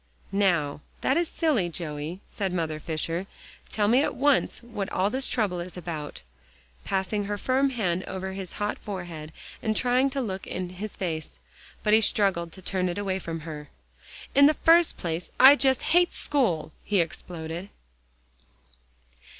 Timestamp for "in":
10.47-10.69, 14.33-14.47